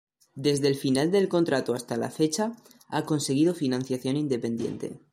Desde 0.33 0.67
el 0.67 0.73
final 0.77 1.11
del 1.11 1.29
contrato 1.29 1.75
hasta 1.75 1.95
la 1.95 2.09
fecha, 2.09 2.53
ha 2.89 3.03
conseguido 3.05 3.53
financiación 3.53 4.17
independiente. 4.17 4.99